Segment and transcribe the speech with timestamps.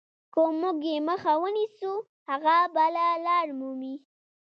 [0.33, 1.91] که موږ یې مخه ونیسو
[2.29, 3.95] هغه بله لار مومي.